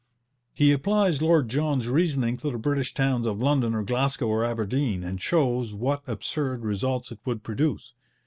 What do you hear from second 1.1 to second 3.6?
Lord John's reasoning to the British towns of